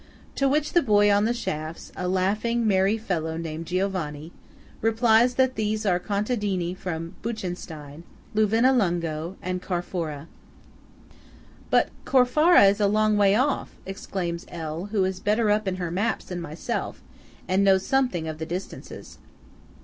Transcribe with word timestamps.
To 0.33 0.49
which 0.49 0.73
the 0.73 0.81
boy 0.81 1.11
on 1.13 1.25
the 1.25 1.31
shafts–a 1.31 2.07
laughing, 2.07 2.65
merry 2.67 2.97
fellow 2.97 3.37
named 3.37 3.67
Giovanni–replies 3.67 5.35
that 5.35 5.53
these 5.53 5.85
are 5.85 5.99
contadine 5.99 6.73
from 6.75 7.13
Buchenstein, 7.21 8.01
Luvinallungo, 8.33 9.35
and 9.43 9.61
Corfara. 9.61 10.25
"But 11.69 11.89
Corfara 12.03 12.65
is 12.67 12.79
a 12.79 12.87
long 12.87 13.15
way 13.15 13.35
off!" 13.35 13.75
exclaims 13.85 14.47
L., 14.49 14.85
who 14.85 15.03
is 15.05 15.19
better 15.19 15.51
up 15.51 15.67
in 15.67 15.75
her 15.75 15.91
maps 15.91 16.25
than 16.25 16.41
myself, 16.41 17.03
and 17.47 17.63
knows 17.63 17.85
something 17.85 18.27
of 18.27 18.39
the 18.39 18.45
distances. 18.47 19.19